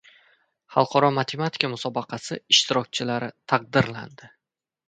Xalqaro 0.75 1.11
matematika 1.17 1.71
musobaqasi 1.75 2.39
ishtirokchilari 2.57 3.31
taqdirlandi 3.55 4.33